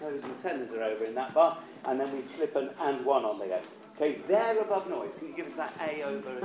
toes 0.00 0.24
and 0.24 0.38
tenors 0.40 0.72
are 0.72 0.82
over 0.82 1.04
in 1.04 1.14
that 1.14 1.34
bar, 1.34 1.58
and 1.84 2.00
then 2.00 2.14
we 2.14 2.22
slip 2.22 2.54
an 2.56 2.70
and 2.80 3.04
one 3.04 3.24
on 3.24 3.38
the 3.38 3.46
go. 3.46 3.60
Okay, 3.96 4.20
there 4.28 4.58
above 4.60 4.88
noise. 4.88 5.14
Can 5.18 5.28
you 5.28 5.34
give 5.34 5.46
us 5.46 5.56
that 5.56 5.72
A 5.80 6.02
over? 6.04 6.38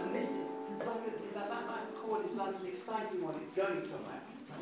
And 0.00 0.14
this 0.14 0.30
is 0.30 0.46
something 0.82 1.12
that, 1.34 1.48
that, 1.48 1.68
that 1.68 1.94
chord 1.96 2.26
is 2.28 2.36
like 2.36 2.54
an 2.60 2.66
exciting 2.66 3.22
one. 3.22 3.36
It's 3.36 3.52
going 3.52 3.82
somewhere. 3.84 4.20
So, 4.48 4.54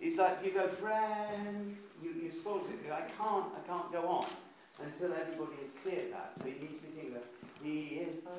It's 0.00 0.18
like 0.18 0.38
you 0.44 0.52
go, 0.52 0.68
friend, 0.68 1.76
you, 2.02 2.10
you 2.22 2.30
spoil 2.30 2.64
it. 2.68 2.84
You're 2.84 2.94
I 2.94 3.02
can't, 3.02 3.46
I 3.56 3.66
can't 3.66 3.92
go 3.92 4.06
on 4.06 4.26
until 4.82 5.12
everybody 5.12 5.56
has 5.62 5.74
cleared 5.82 6.12
that. 6.12 6.32
So 6.40 6.46
you 6.48 6.54
need 6.54 6.80
to 6.80 6.86
think 6.86 7.14
that 7.14 7.24
he 7.62 8.00
is 8.08 8.22
the 8.22 8.30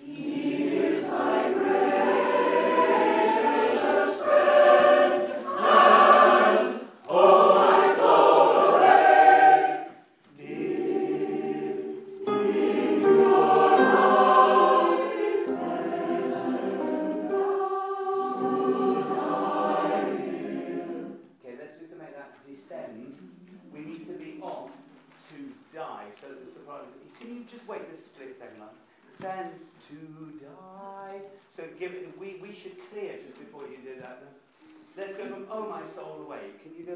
He 0.00 0.67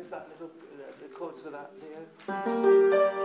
Us 0.03 0.09
that 0.09 0.27
little 0.33 0.51
uh, 0.81 0.91
the 1.01 1.15
chords 1.15 1.41
for 1.41 1.51
that, 1.51 1.71
Theo? 1.79 3.22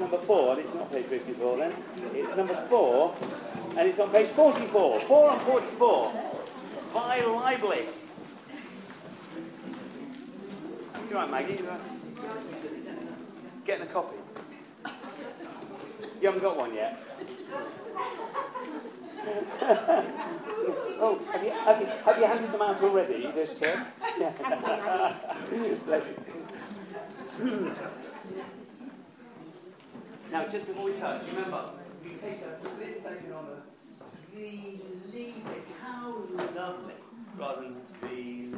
It's 0.00 0.12
number 0.12 0.26
four, 0.26 0.52
and 0.52 0.60
it's 0.60 0.74
not 0.74 0.92
page 0.92 1.06
54 1.06 1.56
then. 1.56 1.72
It's 2.14 2.36
number 2.36 2.54
four, 2.68 3.16
and 3.76 3.88
it's 3.88 3.98
on 3.98 4.10
page 4.10 4.28
44. 4.28 5.00
Four 5.00 5.30
on 5.30 5.40
44. 5.40 6.12
By 6.94 7.20
Lively. 7.22 7.84
You 11.10 11.16
right, 11.16 11.30
Maggie? 11.30 11.54
You 11.54 11.68
right? 11.68 11.80
Getting 13.66 13.88
a 13.88 13.90
copy? 13.90 14.16
You 16.20 16.26
haven't 16.28 16.42
got 16.42 16.56
one 16.56 16.74
yet? 16.74 17.02
oh, 21.00 21.18
have 21.32 21.42
you, 21.42 21.50
have, 21.50 21.80
you, 21.80 21.86
have 21.86 22.18
you 22.18 22.24
handed 22.24 22.52
them 22.52 22.62
out 22.62 22.82
already, 22.82 23.22
this? 23.32 23.60
Uh? 23.60 23.84
Bless 25.86 26.14
you. 27.40 27.74
Now, 30.38 30.46
just 30.48 30.66
before 30.66 30.84
we 30.84 30.92
start, 30.96 31.22
remember, 31.32 31.70
we 32.04 32.10
take 32.10 32.42
a 32.42 32.54
split 32.54 33.00
second 33.02 33.32
on 33.32 33.46
the 33.46 34.40
it, 34.40 35.34
how 35.82 36.12
lovely, 36.54 36.94
rather 37.36 37.62
than 37.62 37.76
believe 38.00 38.54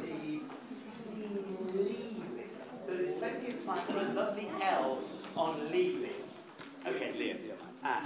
it. 2.37 2.51
So 2.83 2.97
there's 2.97 3.15
plenty 3.15 3.47
of 3.47 3.65
time 3.65 3.81
for 3.87 3.99
a 3.99 4.13
lovely 4.13 4.51
L 4.61 4.99
on 5.35 5.71
leaving. 5.71 6.11
Okay, 6.85 7.13
Liam. 7.17 7.37
Ah. 7.83 8.03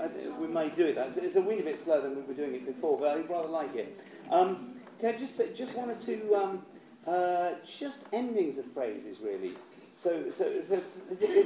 I 0.00 0.08
we 0.38 0.46
may 0.48 0.68
do 0.70 0.86
it. 0.86 0.96
It's, 0.96 1.16
it's 1.18 1.36
a 1.36 1.40
wee 1.40 1.60
bit 1.60 1.80
slower 1.80 2.02
than 2.02 2.16
we 2.16 2.22
were 2.22 2.34
doing 2.34 2.54
it 2.54 2.66
before, 2.66 2.98
but 2.98 3.08
I 3.08 3.20
rather 3.20 3.48
like 3.48 3.74
it. 3.74 4.00
Um, 4.30 4.74
can 5.00 5.14
I 5.14 5.18
just 5.18 5.36
say, 5.36 5.54
just 5.54 5.74
one 5.74 5.90
or 5.90 5.96
two, 5.96 6.34
um, 6.34 6.62
uh, 7.06 7.52
just 7.66 8.04
endings 8.12 8.58
of 8.58 8.66
phrases, 8.72 9.18
really. 9.20 9.54
So, 9.96 10.30
so, 10.30 10.62
so, 10.62 10.80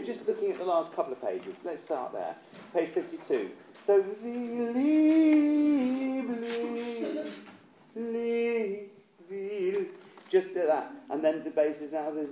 just 0.05 0.27
looking 0.27 0.51
at 0.51 0.59
the 0.59 0.65
last 0.65 0.95
couple 0.95 1.13
of 1.13 1.23
pages, 1.23 1.57
let's 1.65 1.85
start 1.85 2.13
there. 2.13 2.37
Page 2.75 2.91
52. 2.91 3.51
So, 3.85 4.05
just 10.29 10.55
do 10.55 10.67
that, 10.67 10.93
and 11.11 11.25
then 11.25 11.45
the 11.45 11.51
bass 11.51 11.81
is 11.81 11.95
out 11.95 12.17
of 12.17 12.17
the 12.17 12.27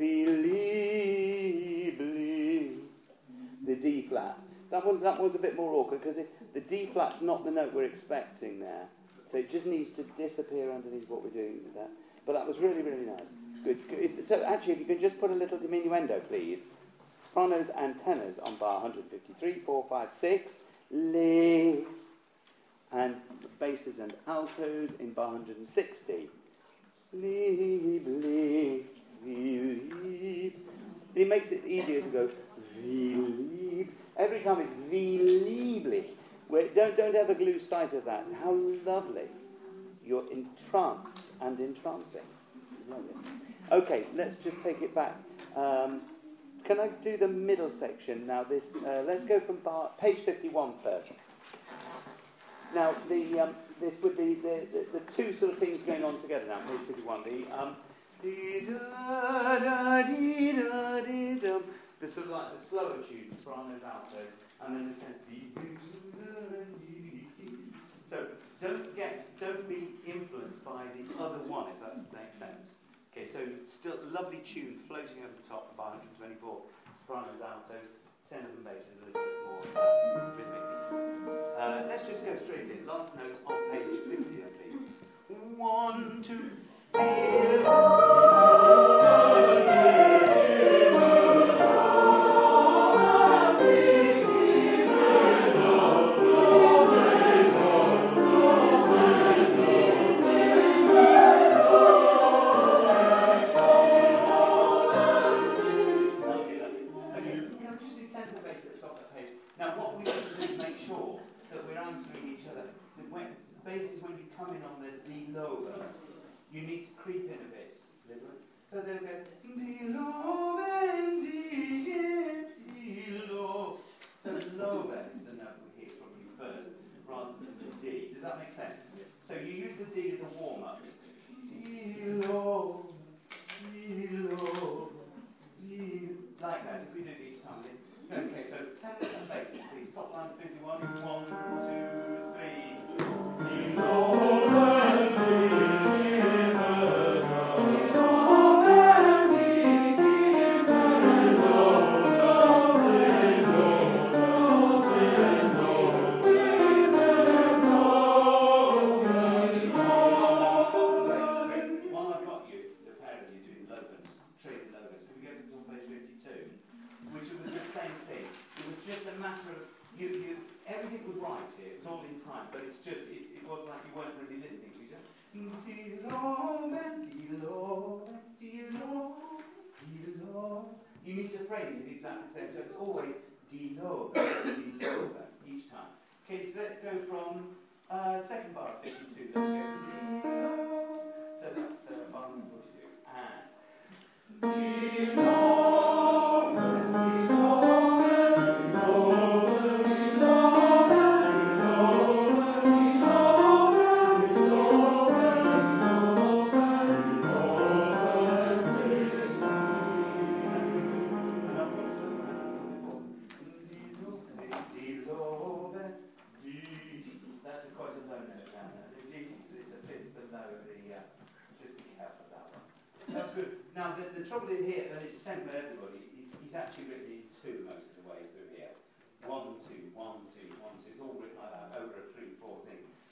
D 3.83 4.07
flat. 4.09 4.39
That 4.71 4.87
one, 4.87 5.01
that 5.01 5.21
one's 5.21 5.35
a 5.35 5.39
bit 5.39 5.57
more 5.57 5.75
awkward 5.75 6.03
because 6.03 6.19
the 6.55 6.61
D 6.61 6.87
flat's 6.93 7.23
not 7.23 7.45
the 7.45 7.51
note 7.51 7.73
we're 7.75 7.85
expecting 7.85 8.61
there. 8.61 8.87
So 9.31 9.39
it 9.39 9.51
just 9.51 9.67
needs 9.67 9.93
to 9.95 10.03
disappear 10.03 10.73
underneath 10.73 11.09
what 11.09 11.23
we're 11.23 11.31
doing 11.31 11.61
with 11.65 11.75
that. 11.75 11.91
But 12.27 12.35
that 12.35 12.47
was 12.47 12.59
really, 12.59 12.83
really 12.83 13.07
nice. 13.07 13.29
Good. 13.65 14.27
So 14.27 14.43
actually, 14.45 14.75
if 14.75 14.79
you 14.81 14.85
can 14.87 15.01
just 15.01 15.21
put 15.21 15.31
a 15.31 15.35
little 15.35 15.59
diminuendo, 15.59 16.27
please. 16.27 16.69
Sopranos 17.23 17.69
and 17.77 17.99
tenors 18.03 18.39
on 18.39 18.57
bar 18.57 18.81
153, 18.83 19.61
4, 19.61 19.87
5, 19.89 20.13
6. 20.13 20.53
Le. 20.93 21.77
And 22.93 23.17
basses 23.59 24.01
and 24.01 24.15
altos 24.27 24.91
in 24.99 25.13
bar 25.13 25.29
160. 25.33 26.29
Leave, 27.13 28.07
leave, 28.07 28.87
leave. 29.25 30.55
It 31.15 31.29
makes 31.29 31.53
it 31.53 31.65
easier 31.65 32.03
to 32.03 32.09
go 32.09 32.31
leave. 32.83 33.93
Every 34.21 34.41
time 34.41 34.61
it's 34.61 34.75
leave. 34.93 36.05
Don't, 36.75 36.95
don't 36.95 37.15
ever 37.15 37.35
lose 37.35 37.67
sight 37.67 37.95
of 37.95 38.05
that. 38.05 38.27
How 38.45 38.53
lovely. 38.85 39.29
You're 40.05 40.31
entranced 40.31 41.21
and 41.41 41.59
entrancing. 41.59 42.21
Lovely. 42.91 43.15
Okay, 43.73 44.05
let's 44.15 44.41
just 44.41 44.63
take 44.63 44.83
it 44.83 44.95
back. 44.95 45.17
Um, 45.57 46.03
can 46.65 46.81
I 46.81 46.89
do 47.03 47.17
the 47.17 47.29
middle 47.29 47.71
section 47.71 48.27
now? 48.27 48.45
This 48.45 48.77
uh, 48.77 49.05
let's 49.07 49.27
go 49.27 49.41
from 49.41 49.57
bar, 49.57 49.91
page 49.99 50.19
51 50.19 50.75
first. 50.83 51.09
Now, 52.75 52.95
the, 53.09 53.41
um, 53.41 53.55
this 53.81 54.03
would 54.03 54.19
be 54.19 54.35
the, 54.35 54.67
the, 54.73 54.99
the, 54.99 55.13
two 55.13 55.35
sort 55.35 55.53
of 55.53 55.59
things 55.59 55.83
going 55.83 56.05
on 56.05 56.21
together 56.21 56.45
now. 56.47 56.59
Page 56.69 56.87
51. 56.89 57.23
The 57.25 57.59
um, 57.59 57.77
the 62.01 62.09
sort 62.09 62.27
of 62.27 62.33
like 62.33 62.57
the 62.57 62.61
slower 62.61 62.97
tunes, 63.07 63.37
sopranos, 63.37 63.85
altos, 63.85 64.33
and 64.65 64.77
then 64.77 64.89
the 64.89 64.95
tenth. 65.01 65.21
So 68.11 68.27
don't 68.61 68.97
get, 68.97 69.39
don't 69.39 69.69
be 69.69 69.95
influenced 70.05 70.65
by 70.65 70.83
the 70.99 71.23
other 71.23 71.39
one, 71.47 71.67
if 71.71 71.79
that 71.79 71.95
makes 72.13 72.39
sense. 72.39 72.75
Okay, 73.13 73.29
so 73.29 73.39
still 73.67 73.95
lovely 74.11 74.39
tune 74.39 74.81
floating 74.89 75.19
over 75.23 75.31
the 75.41 75.49
top 75.49 75.77
by 75.77 75.95
124 76.19 76.59
sopranos, 76.99 77.41
altos, 77.41 78.03
tenors 78.29 78.55
and 78.55 78.65
basses 78.65 78.99
a 78.99 79.07
little 79.07 79.23
bit 79.23 79.31
more 79.47 80.35
rhythmic. 80.35 80.67
Uh, 81.57 81.87
let's 81.87 82.03
just 82.09 82.27
go 82.27 82.35
straight 82.37 82.67
in. 82.67 82.85
Last 82.85 83.15
note 83.15 83.39
on 83.47 83.71
page 83.71 83.95
50, 84.11 84.43
please. 84.59 84.91
One, 85.57 86.23
two, 86.23 86.51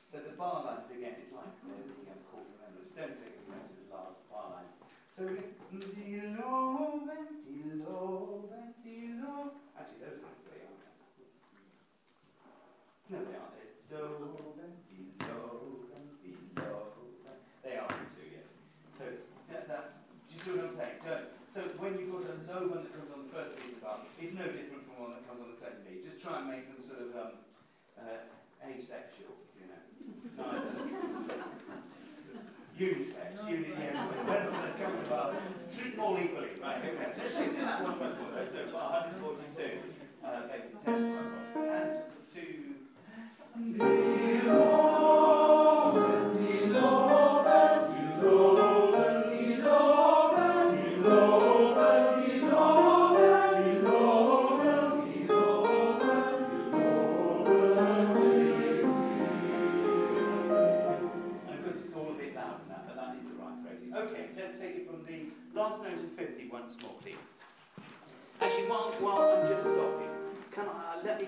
So 0.09 0.25
the 0.25 0.33
bar 0.40 0.64
lines, 0.64 0.88
again, 0.88 1.21
it's 1.21 1.37
like 1.37 1.53
the 1.61 1.68
you 1.68 2.09
know, 2.09 2.16
quarter. 2.33 2.49
Don't 2.97 3.12
take 3.12 3.44
the 3.44 3.53
notes 3.53 3.77
as 3.77 3.92
large 3.92 4.16
bar 4.33 4.57
lines. 4.57 4.73
So 5.12 5.29
we 5.29 5.37
get 5.37 5.53
dilo, 5.68 7.05
dilo, 7.44 8.49
dilo. 8.81 9.53
Actually, 9.77 10.01
those 10.01 10.25
aren't 10.25 10.40
the 10.40 10.49
way 10.49 10.64
are. 10.64 10.81
No, 13.12 13.18
they 13.21 13.37
aren't. 13.37 13.53
They're 13.92 14.01
do, 14.01 14.33
dilo, 14.88 15.77
dilo. 16.25 16.88
They 17.61 17.77
are 17.77 17.92
too, 18.09 18.33
yes. 18.33 18.49
So 18.97 19.05
that, 19.53 19.68
that, 19.68 20.09
do 20.25 20.33
you 20.33 20.40
see 20.40 20.53
what 20.57 20.73
I'm 20.73 20.73
saying? 20.73 21.05
So 21.53 21.61
when 21.77 22.01
you've 22.01 22.09
got 22.09 22.33
a 22.33 22.49
low 22.49 22.64
one 22.73 22.88
that 22.88 22.97
comes 22.97 23.12
on 23.12 23.29
the 23.29 23.33
first 23.33 23.61
beat 23.61 23.77
of 23.77 23.81
the 23.81 23.85
bar, 23.85 24.01
it's 24.16 24.33
no 24.33 24.49
different 24.49 24.88
from 24.88 25.05
one 25.05 25.12
that 25.12 25.29
comes 25.29 25.44
on 25.44 25.53
the 25.53 25.61
second 25.61 25.85
beat. 25.85 26.01
Just 26.01 26.25
try 26.25 26.40
and 26.40 26.49
make 26.49 26.64
them 26.64 26.81
sort 26.81 27.05
of 27.05 27.11
um, 27.12 27.33
uh, 28.01 28.25
asexual. 28.64 29.47
Nice. 30.37 30.83
Unisex, 32.79 33.49
uni, 33.49 33.66
yeah, 33.77 34.09
a 34.09 34.73
couple 34.79 35.14
of. 35.14 35.35
Treat 35.77 35.97
them 35.97 36.05
all 36.05 36.18
equally. 36.18 36.49
Right. 36.62 36.83
Let's 37.18 37.37
just 37.37 37.51
do 37.51 37.57
that 37.57 37.83
one 37.83 37.99
by. 37.99 38.47
So, 38.47 38.64
142. 38.73 39.64
Uh, 40.25 40.49
thanks, 40.49 40.71
10 40.85 40.94
And 40.94 42.03
two. 42.33 42.79
Dear 43.77 44.53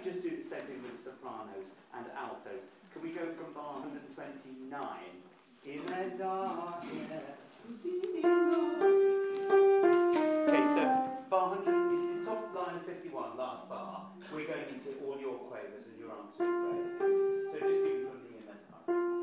Me 0.00 0.10
just 0.10 0.22
do 0.22 0.30
the 0.34 0.42
same 0.42 0.60
thing 0.60 0.80
with 0.82 0.98
sopranos 0.98 1.76
and 1.92 2.06
altos. 2.16 2.64
Can 2.90 3.02
we 3.02 3.10
go 3.10 3.20
from 3.36 3.52
bar 3.52 3.84
129? 3.84 4.72
In 5.66 5.84
the 5.84 6.16
dark, 6.16 6.84
Okay, 10.48 10.64
so 10.64 10.80
bar 11.28 11.52
100 11.52 11.92
is 11.92 12.24
the 12.24 12.30
top 12.32 12.48
line 12.56 12.76
of 12.76 12.86
51, 12.86 13.36
last 13.36 13.68
bar. 13.68 14.06
We're 14.32 14.46
going 14.46 14.72
into 14.72 14.88
all 15.04 15.20
your 15.20 15.36
quavers 15.36 15.84
and 15.92 15.98
your 16.00 16.16
answering 16.16 16.96
phrases. 16.96 17.52
So 17.52 17.58
just 17.60 17.84
give 17.84 17.92
me 17.92 18.08
from 18.08 18.24
the 18.24 18.40
in 18.40 18.48
the 18.48 18.56
dark. 18.56 19.19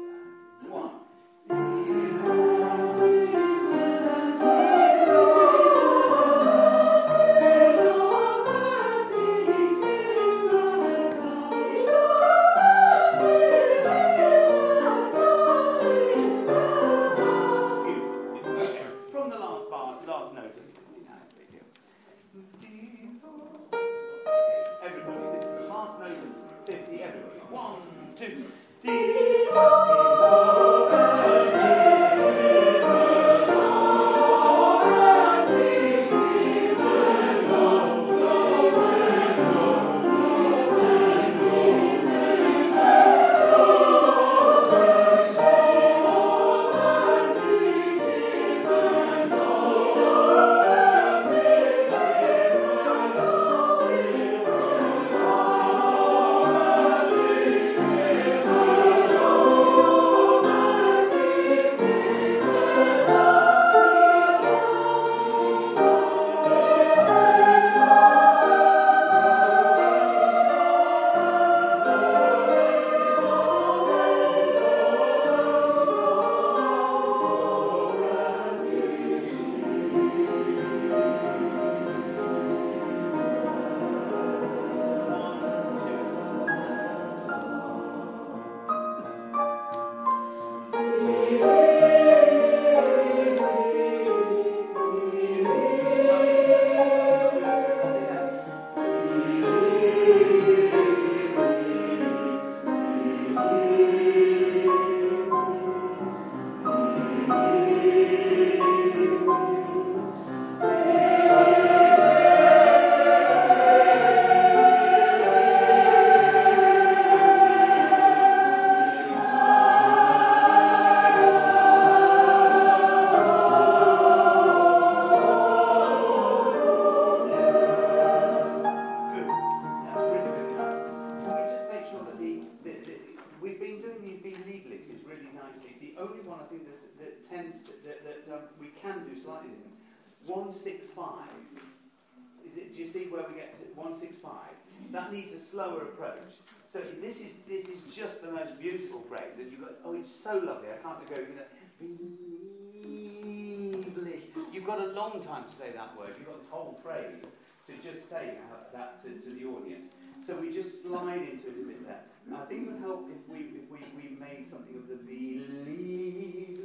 You've 154.52 154.66
got 154.66 154.80
a 154.82 154.88
long 154.88 155.24
time 155.24 155.44
to 155.46 155.50
say 155.50 155.72
that 155.72 155.98
word. 155.98 156.10
You've 156.18 156.28
got 156.28 156.40
this 156.42 156.50
whole 156.50 156.80
phrase 156.84 157.24
to 157.68 157.74
just 157.84 158.10
say 158.10 158.38
that- 158.74 159.02
to, 159.04 159.10
to 159.10 159.30
the 159.30 159.46
audience. 159.46 159.90
So 160.26 160.36
we 160.38 160.52
just 160.52 160.84
slide 160.84 161.22
into 161.22 161.48
it 161.48 161.62
a 161.62 161.66
bit 161.68 161.88
there. 161.88 162.02
I 162.36 162.46
think 162.46 162.68
it 162.68 162.72
would 162.74 162.82
help 162.82 163.08
if 163.10 163.30
we 163.32 163.40
if 163.56 163.70
we, 163.72 163.80
we 163.96 164.10
made 164.20 164.46
something 164.46 164.76
of 164.76 164.88
the 164.90 164.96
believely, 164.96 166.58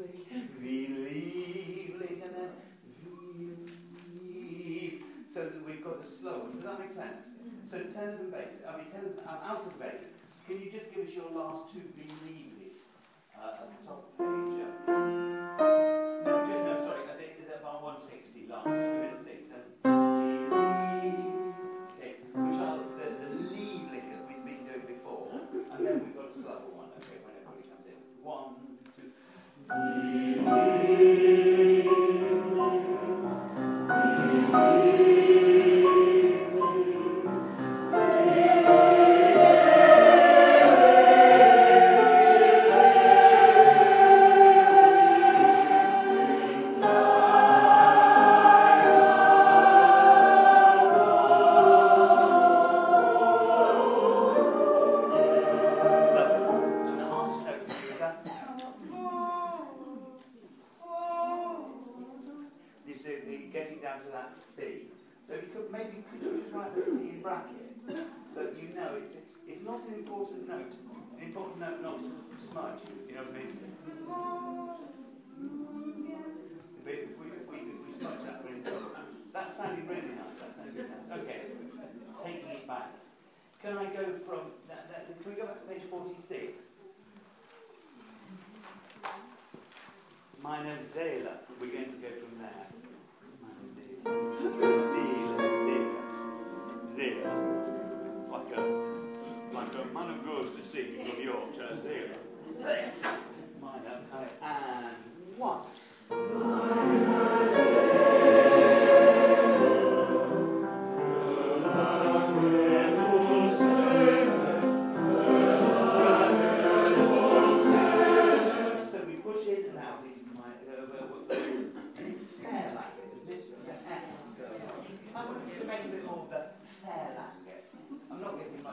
believely, 0.59 2.23
and 2.25 2.35
then 2.35 2.51
believe, 4.19 5.05
so 5.31 5.45
that 5.45 5.65
we've 5.65 5.85
got 5.85 6.03
a 6.03 6.07
slow 6.07 6.39
one. 6.41 6.53
Does 6.53 6.63
that 6.63 6.81
make 6.81 6.91
sense? 6.91 7.29
So 7.71 7.79
tenors 7.85 8.21
and 8.21 8.33
basses, 8.33 8.63
I 8.69 8.77
mean 8.79 8.87
tenors 8.91 9.17
and 9.19 9.27
altos 9.29 9.69
and 9.71 9.79
basses. 9.79 10.09
Can 10.49 10.61
you 10.61 10.71
just 10.73 10.93
give 10.93 11.07
us 11.07 11.15
your 11.15 11.31
last 11.31 11.73
two 11.73 11.81
believely 11.95 12.52
top 13.85 14.07
page? 14.19 14.55
yeah? 14.59 14.71
No, 14.87 16.35
no, 16.47 16.75
sorry, 16.79 17.03
I 17.11 17.15
think 17.19 17.49
that 17.49 17.63
bar 17.63 17.83
160 17.83 18.47
last. 18.49 18.67
And 18.67 18.77
okay, 21.99 22.13
which 22.33 22.59
the, 22.97 23.07
the 23.19 23.31
lead 23.51 23.83
lick 23.91 24.05
that 24.11 24.23
we've 24.29 24.45
been 24.45 24.63
doing 24.65 24.87
before, 24.87 25.27
and 25.33 25.81
then 25.87 25.95
we've 26.05 26.15
got 26.15 26.31
a 26.31 26.35
slower 26.39 26.71
one, 26.71 26.91
okay, 27.03 27.19
when 27.25 27.35
everybody 27.35 27.67
comes 27.67 27.87
in. 27.87 27.99
One, 28.23 28.79
two. 28.95 30.22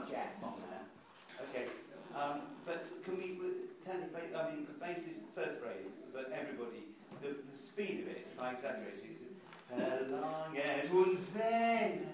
there. 0.10 0.32
Okay, 1.50 1.66
um, 2.16 2.42
but 2.66 2.86
can 3.04 3.18
we 3.18 3.40
tend 3.86 4.04
to 4.06 4.10
make, 4.14 4.36
I 4.36 4.52
mean, 4.52 4.68
the 4.68 4.78
base 4.78 5.08
is 5.08 5.24
the 5.24 5.42
first 5.42 5.62
phrase, 5.62 5.88
but 6.14 6.32
everybody, 6.32 6.84
the, 7.22 7.36
the 7.52 7.58
speed 7.58 8.04
of 8.04 8.08
it, 8.08 8.28
I 8.40 8.52
exaggerate 8.52 9.00
it, 9.04 9.20
Verlanget 9.70 10.90
uns 10.92 11.20
sehen, 11.20 12.08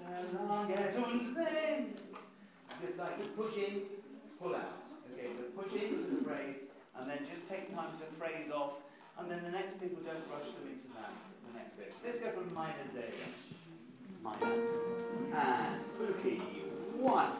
verlanget 0.00 0.96
uns 0.96 1.34
sehen. 1.34 1.94
Just 2.80 2.98
like 2.98 3.36
push 3.36 3.56
in, 3.58 3.82
pull 4.38 4.54
out. 4.54 4.80
Okay, 5.12 5.28
so 5.36 5.44
push 5.60 5.74
into 5.74 6.08
the 6.08 6.24
phrase, 6.24 6.64
and 6.96 7.10
then 7.10 7.18
just 7.30 7.48
take 7.48 7.68
time 7.74 7.92
to 7.98 8.04
phrase 8.18 8.50
off, 8.50 8.80
and 9.18 9.30
then 9.30 9.42
the 9.44 9.50
next 9.50 9.78
people 9.78 10.02
don't 10.02 10.24
rush 10.32 10.48
them 10.56 10.72
into 10.72 10.88
that, 10.96 11.12
the 11.44 11.58
next 11.58 11.76
bit. 11.76 11.92
Let's 12.02 12.20
go 12.20 12.30
from 12.30 12.54
minor 12.54 12.88
Z. 12.90 13.00
Minor. 14.22 14.54
And 15.34 15.82
spooky 15.84 16.40
one. 17.00 17.30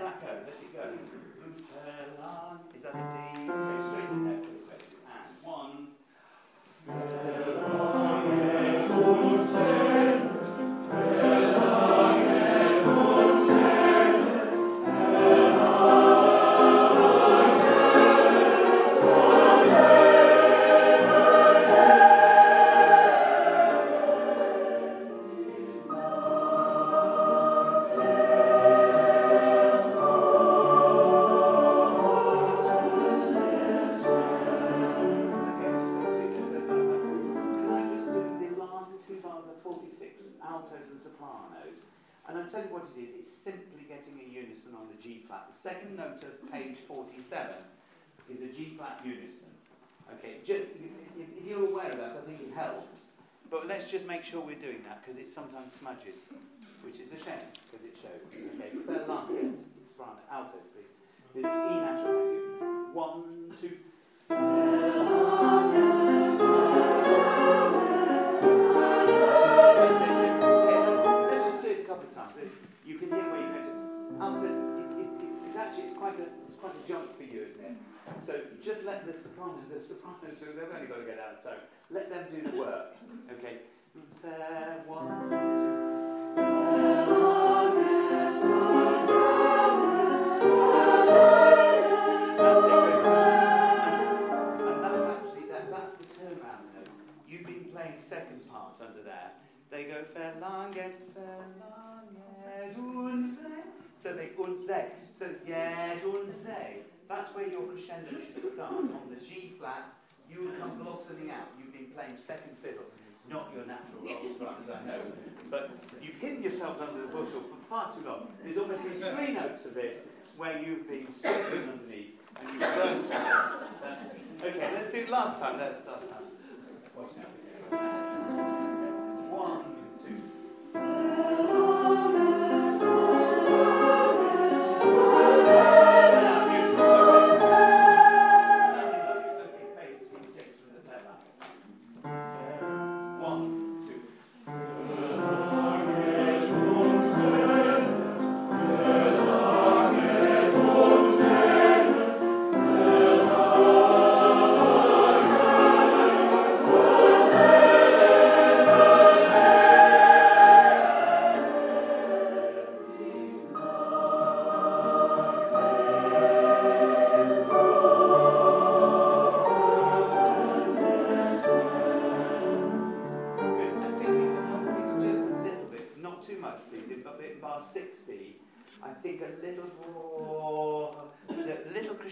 that 0.00 0.20
go. 0.20 0.28
Let 0.46 0.60
it 0.62 0.72
go. 0.72 0.82
Is 2.74 2.82
that? 2.82 3.23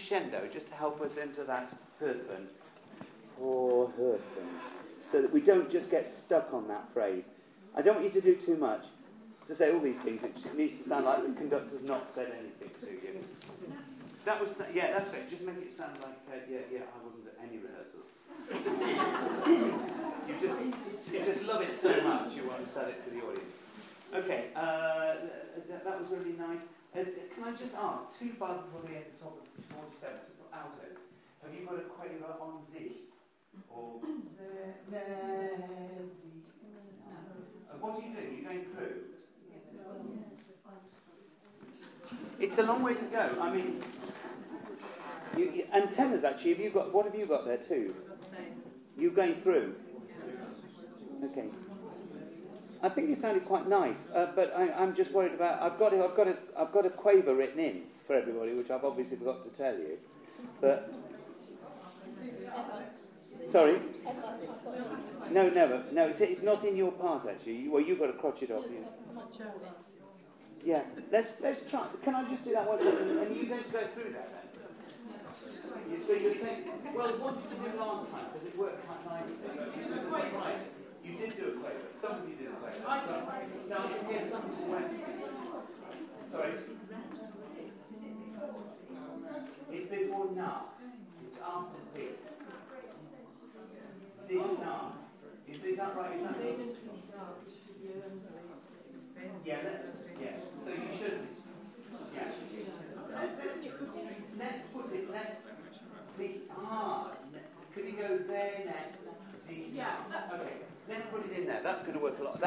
Crescendo, 0.03 0.47
just 0.51 0.67
to 0.67 0.75
help 0.75 1.01
us 1.01 1.17
into 1.17 1.43
that 1.43 1.73
Höfen. 2.01 2.47
For 3.37 3.89
Höfen. 3.99 4.19
So 5.11 5.21
that 5.21 5.33
we 5.33 5.41
don't 5.41 5.71
just 5.71 5.91
get 5.91 6.07
stuck 6.07 6.53
on 6.53 6.67
that 6.67 6.91
phrase. 6.93 7.25
I 7.75 7.81
don't 7.81 7.95
want 7.95 8.13
you 8.13 8.21
to 8.21 8.25
do 8.27 8.35
too 8.35 8.57
much. 8.57 8.85
To 9.47 9.55
say 9.55 9.73
all 9.73 9.81
these 9.81 9.99
things, 9.99 10.23
it 10.23 10.35
just 10.35 10.55
needs 10.55 10.77
to 10.81 10.89
sound 10.89 11.05
like 11.05 11.21
the 11.27 11.33
conductor's 11.33 11.83
not 11.83 12.09
said 12.09 12.31
anything 12.39 12.69
to 12.79 12.87
you. 12.87 13.19
That 14.23 14.39
was, 14.39 14.61
yeah, 14.73 14.97
that's 14.97 15.13
right. 15.13 15.29
Just 15.29 15.41
make 15.41 15.57
it 15.57 15.75
sound 15.75 15.97
like, 16.01 16.15
uh, 16.31 16.39
yeah, 16.49 16.59
yeah, 16.71 16.79
I 16.87 17.03
wasn't 17.03 17.27
at 17.27 17.35
any 17.43 17.59
rehearsals. 17.59 18.07
you 20.29 20.35
just, 20.47 21.11
you 21.11 21.19
just 21.25 21.43
love 21.43 21.61
it 21.61 21.75
so 21.77 21.89
much, 22.03 22.33
you 22.35 22.47
want 22.47 22.65
to 22.65 22.71
sell 22.71 22.87
it 22.87 23.03
to 23.03 23.09
the 23.09 23.17
audience. 23.17 23.53
Okay, 24.15 24.45
uh, 24.55 25.15
that, 25.67 25.83
that 25.83 25.99
was 25.99 26.09
really 26.11 26.37
nice. 26.37 26.61
Uh, 26.95 27.03
can 27.33 27.43
I 27.43 27.51
just 27.57 27.75
ask, 27.75 28.19
two 28.19 28.33
bars 28.37 28.61
before 28.61 28.81
the 28.87 28.95
end, 28.95 29.05
the 29.11 29.17
top 29.17 29.41
of 29.41 29.65
47, 29.65 30.13
altos, 30.53 30.97
have 31.41 31.51
you 31.53 31.65
got 31.65 31.77
a 31.77 31.89
quaver 31.89 32.37
on 32.39 32.61
Z? 32.63 33.09
Or 33.67 33.99
Z, 34.01 34.37
Z, 34.89 34.97
Z? 36.13 36.23
Uh, 37.67 37.77
what 37.79 37.95
are 37.95 38.01
you 38.01 38.13
doing? 38.13 38.27
Are 38.27 38.33
you 38.37 38.43
going 38.43 38.65
through? 38.75 38.95
It's 42.39 42.57
a 42.59 42.63
long 42.63 42.83
way 42.83 42.93
to 42.93 43.05
go. 43.05 43.37
I 43.41 43.53
mean, 43.55 43.81
you, 45.37 45.51
you, 45.51 45.65
and 45.71 45.91
tenors 45.93 46.23
actually. 46.23 46.53
Have 46.53 46.61
you 46.61 46.69
got? 46.69 46.93
What 46.93 47.05
have 47.05 47.15
you 47.15 47.25
got 47.25 47.45
there 47.45 47.57
too? 47.57 47.95
You 48.97 49.11
going 49.11 49.35
through? 49.35 49.75
Okay. 51.23 51.47
I 52.83 52.89
think 52.89 53.09
it 53.09 53.17
sounded 53.17 53.45
quite 53.45 53.65
nice, 53.69 54.09
uh, 54.13 54.27
but 54.35 54.53
I, 54.57 54.83
am 54.83 54.93
just 54.93 55.11
worried 55.13 55.31
about. 55.31 55.61
I've 55.61 55.79
got, 55.79 55.93
I've 55.93 56.17
got, 56.17 56.27
a, 56.27 56.35
I've 56.57 56.73
got 56.73 56.85
a 56.85 56.89
quaver 56.89 57.33
written 57.33 57.61
in 57.61 57.83
for 58.05 58.13
everybody, 58.13 58.53
which 58.53 58.69
I've 58.69 58.83
obviously 58.83 59.15
forgot 59.15 59.45
to 59.45 59.57
tell 59.57 59.73
you. 59.73 59.97
But 60.59 60.93
sorry. 63.49 63.79
No, 65.31 65.49
never. 65.49 65.83
No, 65.93 66.07
it's, 66.07 66.19
it's 66.19 66.43
not 66.43 66.65
in 66.65 66.75
your 66.75 66.91
part 66.91 67.25
actually. 67.25 67.69
Well, 67.69 67.81
you've 67.81 67.99
got 67.99 68.07
to 68.07 68.13
crotch 68.13 68.43
it 68.43 68.51
off. 68.51 68.65
You. 68.69 68.85
Yeah, 70.65 70.81
let's 71.09 71.39
let's 71.39 71.63
try. 71.69 71.87
Can 72.03 72.15
I 72.15 72.29
just 72.29 72.43
do 72.43 72.51
that 72.51 72.67
one? 72.67 72.79
And 72.79 73.35
you 73.35 73.45
going 73.47 73.63
to 73.63 73.69
go 73.71 73.79
through 73.95 74.11
that 74.11 74.29
then? 74.29 76.01
So 76.05 76.13
you're 76.13 76.35
saying, 76.35 76.63
well, 76.93 77.07
what 77.07 77.49
did 77.49 77.57
you 77.57 77.71
do 77.71 77.77
last 77.79 78.11
time? 78.11 78.25
Because 78.33 78.47
it 78.47 78.57
worked 78.57 78.85
quite 78.85 79.23
nicely. 79.23 80.73
This 81.03 81.19
was 81.19 81.21
a 81.21 81.27
surprise. 81.27 81.27
You 81.27 81.27
did 81.27 81.31
do 81.35 81.43
a 81.43 81.51
quaver. 81.59 81.87
Some 81.91 82.11
of 82.11 82.29
you 82.29 82.35
did 82.35 82.47
a 82.47 82.51
quaver. 82.51 82.79
So, 82.79 83.11
now 83.69 83.77
I 83.77 83.87
can 83.87 84.01
hear 84.07 84.21
some 84.23 84.43
people 84.43 84.67
went. 84.67 84.91
Sorry. 86.27 86.51
It's 89.71 89.87
before 89.89 90.31
now. 90.33 90.61
It's 91.25 91.37
after 91.37 91.81
Z. 91.93 91.99
Z 94.17 94.35
now. 94.61 94.93
Is, 95.49 95.63
is 95.63 95.77
that 95.77 95.95
right? 95.95 96.15
Is 96.17 96.23
that 96.23 96.41
this? 96.41 96.75
Yeah, 99.45 99.57
let, 99.63 99.85
yeah. 100.21 100.37
So 100.57 100.69
you 100.71 100.89
should. 100.97 101.19
Yeah. 102.15 102.23
Let's, 103.11 103.33
let's, 103.39 103.57
let's 104.39 104.61
put 104.73 104.93
it. 104.93 105.11
Let's 105.11 105.47
see. 106.17 106.41
Ah, 106.57 107.11
could 107.73 107.85
you 107.85 107.91
go 107.93 108.17
there 108.17 108.63
next? 108.65 108.99
See. 109.39 109.71
Yeah. 109.73 109.95
Okay. 110.33 110.53
Let's 110.87 111.05
put 111.07 111.25
it 111.25 111.37
in 111.37 111.45
there. 111.47 111.61
That's 111.63 111.81
going 111.81 111.93
to 111.93 111.99
work 111.99 112.19
a 112.19 112.23
lot. 112.23 112.41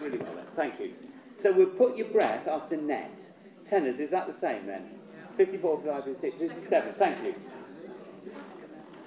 Really 0.00 0.18
well. 0.18 0.34
Then. 0.34 0.44
Thank 0.54 0.80
you. 0.80 0.92
So 1.38 1.52
we'll 1.52 1.66
put 1.66 1.96
your 1.96 2.08
breath 2.08 2.48
after 2.48 2.76
net. 2.76 3.20
Tenors, 3.68 3.98
is 3.98 4.10
that 4.10 4.26
the 4.26 4.32
same 4.32 4.66
then? 4.66 4.90
54, 5.36 5.80
5, 5.82 6.06
and 6.06 6.16
6, 6.16 6.38
57. 6.38 6.94
Thank 6.94 7.22
you. 7.24 7.34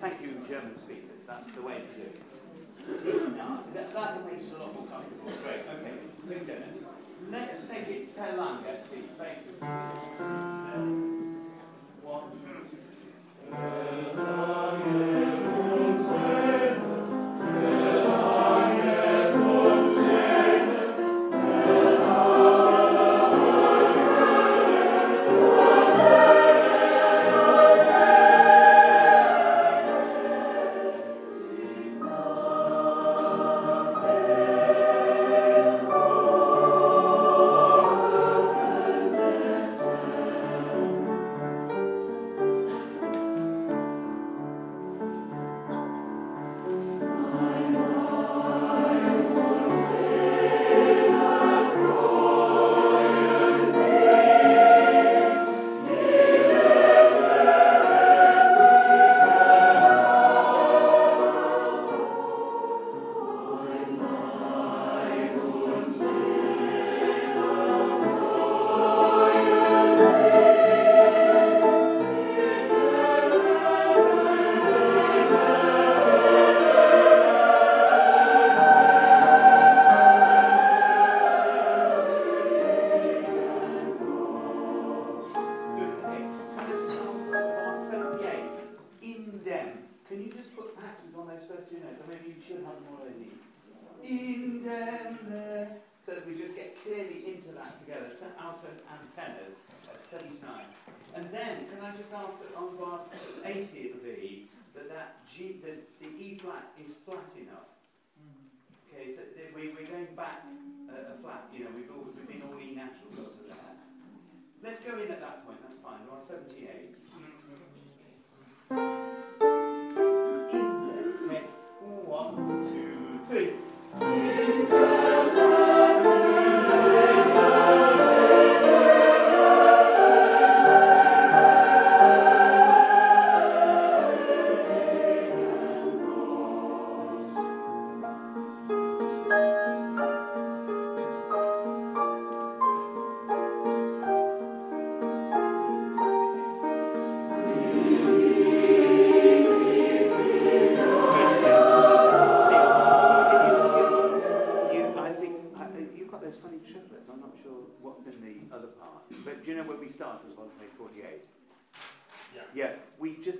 Thank 0.01 0.21
you, 0.21 0.45
German 0.47 0.75
speakers. 0.75 1.25
That's 1.27 1.51
the 1.51 1.61
way 1.61 1.75
to 1.75 2.01
do 2.01 2.07
it. 2.07 2.21
That, 3.73 3.93
that 3.93 4.25
makes 4.25 4.53
a 4.53 4.57
lot 4.57 4.73
more 4.73 4.87
comfortable. 4.87 5.31
Great. 5.43 5.61
Okay. 5.61 6.63
Let's 7.31 7.67
take 7.69 7.87
it 7.87 8.17
per 8.17 8.35
langue, 8.37 8.63
please. 8.89 9.11
Basics. 9.17 9.61
One, 12.03 12.31
two. 15.13 15.18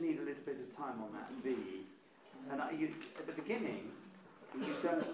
need 0.02 0.18
a 0.20 0.26
little 0.26 0.44
bit 0.46 0.58
of 0.60 0.76
time 0.76 1.02
on 1.02 1.14
that 1.14 1.30
V. 1.44 1.56
And 2.52 2.80
you, 2.80 2.94
at 3.18 3.28
the 3.28 3.34
beginning, 3.34 3.92
you 4.58 4.74
don't. 4.82 5.06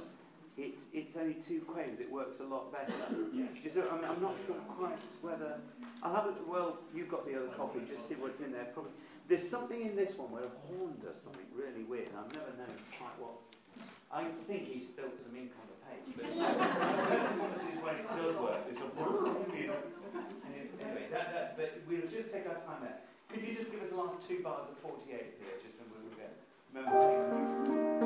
It, 0.57 0.79
it's 0.93 1.17
only 1.17 1.33
two 1.33 1.61
quays. 1.61 1.99
It 1.99 2.09
works 2.09 2.39
a 2.39 2.45
lot 2.45 2.71
better. 2.71 2.93
So 3.73 3.89
I'm, 3.91 4.05
I'm, 4.05 4.21
not 4.21 4.36
sure 4.47 4.55
quite 4.79 4.97
whether 5.21 5.59
I'll 6.01 6.15
have 6.15 6.27
it. 6.27 6.36
Well, 6.47 6.77
you've 6.95 7.09
got 7.09 7.25
the 7.27 7.36
other 7.36 7.49
copy. 7.49 7.79
Just 7.89 8.07
see 8.07 8.15
what's 8.15 8.39
in 8.39 8.53
there. 8.53 8.67
Probably 8.73 8.91
there's 9.27 9.47
something 9.47 9.81
in 9.81 9.95
this 9.95 10.17
one 10.17 10.31
where 10.31 10.45
a 10.45 10.53
horn 10.69 10.95
does 11.01 11.19
something 11.19 11.45
really 11.51 11.83
weird. 11.83 12.09
I've 12.13 12.31
never 12.31 12.53
known 12.55 12.77
quite 12.95 13.17
what. 13.19 13.36
I 14.13 14.23
think 14.47 14.69
he 14.69 14.79
spilled 14.79 15.19
some 15.19 15.36
ink 15.36 15.51
on 15.59 15.67
the 15.67 15.79
page. 15.83 16.07
But 16.15 16.29
certain 16.29 17.36
promises 17.36 17.77
when 17.83 17.95
it 17.99 18.07
does 18.07 18.36
work. 18.38 18.61
It's 18.69 18.79
a 18.79 18.88
you 19.59 19.67
know. 19.67 19.81
Anyway, 20.79 21.07
that, 21.11 21.33
that, 21.33 21.57
but 21.57 21.81
we'll 21.89 22.05
just 22.05 22.31
take 22.31 22.47
our 22.47 22.61
time 22.63 22.86
there. 22.86 23.01
Could 23.30 23.43
you 23.43 23.55
just 23.55 23.71
give 23.71 23.82
us 23.82 23.89
the 23.91 23.97
last 23.97 24.28
two 24.28 24.41
bars 24.41 24.71
of 24.71 24.78
48 24.80 25.09
here, 25.09 25.57
just 25.65 25.80
and 25.80 25.89
we'll 25.91 26.11
get 26.17 26.38
remember 26.73 28.05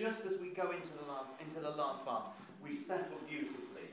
just 0.00 0.24
as 0.24 0.40
we 0.40 0.48
go 0.48 0.70
into 0.70 0.92
the 0.96 1.04
last 1.12 1.32
into 1.40 1.60
the 1.60 1.70
last 1.70 2.04
bar, 2.04 2.22
we 2.64 2.74
settle 2.74 3.18
beautifully. 3.28 3.88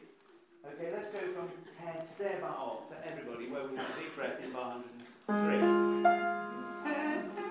Okay, 0.65 0.91
let's 0.93 1.11
go 1.11 1.19
from 1.35 1.49
head 1.83 2.05
Zebaoth 2.07 2.87
for 2.89 2.97
everybody, 3.05 3.49
where 3.49 3.67
we 3.67 3.75
have 3.77 3.89
a 3.97 3.99
deep 4.01 4.15
breath 4.15 4.43
in 4.43 4.51
bar 4.51 4.79
103. 5.27 6.91
Head 6.91 7.29
se- 7.29 7.41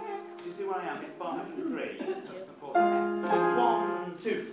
Do 0.42 0.44
you 0.48 0.52
see 0.52 0.64
where 0.64 0.76
I 0.78 0.86
am? 0.86 1.02
It's 1.04 1.14
bar 1.14 1.36
103. 1.36 1.98
That's 1.98 2.42
before 2.44 2.72
the 2.74 2.80
head. 3.28 3.56
One, 3.58 4.18
two. 4.22 4.52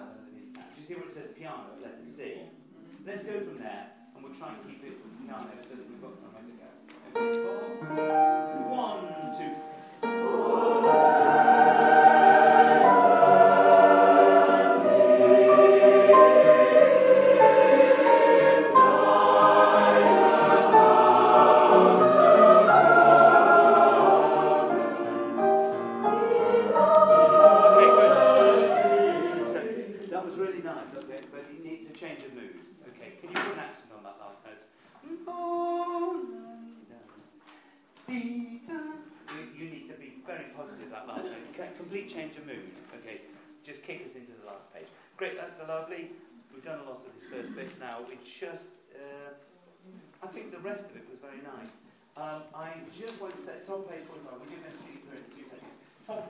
Underneath 0.00 0.54
that. 0.54 0.74
Do 0.74 0.80
you 0.80 0.86
see 0.86 0.94
what 0.94 1.06
it 1.08 1.14
says 1.14 1.28
piano, 1.36 1.76
letter 1.82 2.06
C? 2.06 2.48
Let's 3.06 3.24
go 3.24 3.40
from 3.40 3.58
there, 3.58 3.90
and 4.14 4.24
we'll 4.24 4.34
try 4.34 4.48
and 4.54 4.62
keep 4.66 4.84
it 4.84 5.00
piano 5.26 5.50
so 5.62 5.74
that 5.76 5.86
we've 5.88 6.02
got 6.02 6.18
somewhere 6.18 6.42
to 6.42 6.54
go. 6.56 6.68
Okay, 7.16 7.32
four, 7.42 8.68
one, 8.70 9.04
two. 9.38 11.29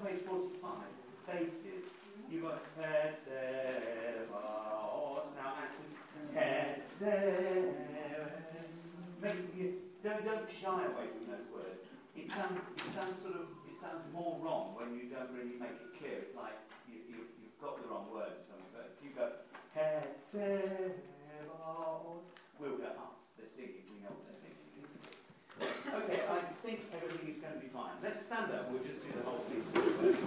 Page 0.04 0.24
45, 0.24 0.72
faces. 1.28 1.90
You've 2.30 2.44
got 2.44 2.62
head, 2.80 3.16
now 5.36 5.52
Make 9.20 9.36
you 9.54 9.74
don't 10.02 10.24
don't 10.24 10.48
shy 10.48 10.84
away 10.88 11.12
from 11.12 11.28
those 11.28 11.48
words. 11.52 11.84
It 12.16 12.30
sounds 12.30 12.64
it 12.76 12.80
sounds 12.96 13.20
sort 13.20 13.34
of 13.34 13.46
it 13.68 13.78
sounds 13.78 14.08
more 14.12 14.40
wrong 14.40 14.72
when 14.74 14.96
you 14.96 15.12
don't 15.12 15.28
really 15.36 15.60
make 15.60 15.76
it 15.76 15.92
clear. 15.98 16.24
It's 16.24 16.36
like 16.36 16.56
you, 16.88 17.04
you 17.08 17.16
you've 17.36 17.60
got 17.60 17.76
the 17.82 17.88
wrong 17.88 18.08
words 18.10 18.40
or 18.40 18.56
something. 18.56 18.72
But 18.72 18.96
if 18.96 19.04
you 19.04 19.10
go 19.12 19.28
head, 19.74 20.16
we'll 22.58 22.78
go 22.78 22.88
oh 22.96 23.12
they're 23.36 23.52
singing. 23.52 23.84
We 23.92 24.00
know 24.00 24.16
what 24.16 24.24
they're 24.24 24.40
singing. 24.40 24.59
Okay, 25.60 26.20
I 26.30 26.40
think 26.62 26.86
everything 26.94 27.28
is 27.28 27.38
going 27.38 27.54
to 27.54 27.60
be 27.60 27.68
fine. 27.68 27.92
Let's 28.02 28.24
stand 28.24 28.52
up. 28.52 28.70
We'll 28.70 28.82
just 28.82 29.02
do 29.02 29.12
the 29.16 29.22
whole 29.28 29.40
thing. 29.40 30.20